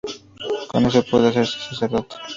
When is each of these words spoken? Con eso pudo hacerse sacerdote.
Con 0.71 0.81
eso 0.89 1.05
pudo 1.09 1.27
hacerse 1.27 1.57
sacerdote. 1.69 2.15